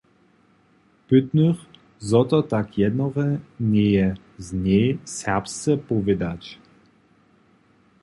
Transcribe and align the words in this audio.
Pytnych, 1.07 1.57
zo 1.99 2.25
to 2.25 2.41
tak 2.43 2.77
jednore 2.77 3.39
njeje 3.59 4.15
z 4.37 4.53
njej 4.53 4.99
serbsce 5.05 5.77
powědać. 5.77 6.59